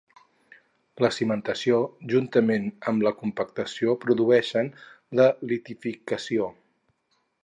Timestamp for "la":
1.03-1.09, 3.07-3.11, 5.21-5.29